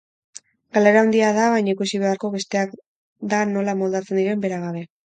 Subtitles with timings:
[0.75, 2.75] Galera handia da baina ikusi beharko besteak
[3.35, 4.89] da nola moldatzen diren bera gabe.